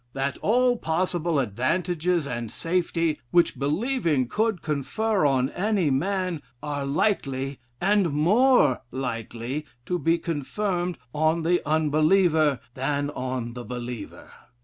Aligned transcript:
That 0.13 0.39
all 0.39 0.77
possible 0.79 1.37
advantages 1.37 2.25
and 2.25 2.49
safety, 2.51 3.19
which 3.29 3.59
believing 3.59 4.27
could 4.27 4.63
confer 4.63 5.27
on 5.27 5.51
any 5.51 5.91
man, 5.91 6.41
are 6.63 6.87
likely, 6.87 7.59
and 7.79 8.09
more 8.11 8.81
likely 8.89 9.67
to 9.85 9.99
be 9.99 10.17
conferred 10.17 10.97
on 11.13 11.43
the 11.43 11.61
unbeliever 11.69 12.61
than 12.73 13.11
on 13.11 13.53
the 13.53 13.63
believer. 13.63 14.31